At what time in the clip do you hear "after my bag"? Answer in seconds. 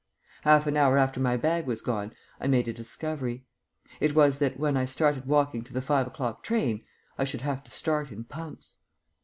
0.97-1.67